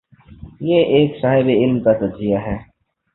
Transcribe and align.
یہ 0.61 0.83
ایک 0.85 1.21
صاحب 1.21 1.47
علم 1.47 1.79
کا 1.79 1.93
تجزیہ 1.93 2.37
ہے۔ 2.37 2.57